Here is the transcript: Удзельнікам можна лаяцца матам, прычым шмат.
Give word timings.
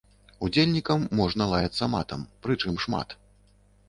Удзельнікам 0.45 1.03
можна 1.19 1.43
лаяцца 1.51 1.89
матам, 1.97 2.23
прычым 2.47 2.81
шмат. 2.87 3.15